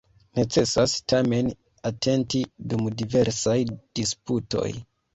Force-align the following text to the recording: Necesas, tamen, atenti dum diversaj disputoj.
Necesas, 0.37 0.95
tamen, 1.13 1.51
atenti 1.91 2.43
dum 2.73 2.91
diversaj 3.05 3.57
disputoj. 4.03 4.69